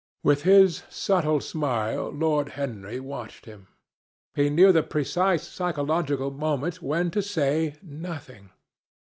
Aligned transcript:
With 0.23 0.41
his 0.49 0.81
subtle 0.89 1.41
smile, 1.41 2.09
Lord 2.09 2.49
Henry 2.57 2.99
watched 2.99 3.45
him. 3.45 3.67
He 4.33 4.49
knew 4.49 4.71
the 4.71 4.81
precise 4.81 5.47
psychological 5.47 6.31
moment 6.31 6.81
when 6.81 7.11
to 7.11 7.21
say 7.21 7.75
nothing. 7.83 8.49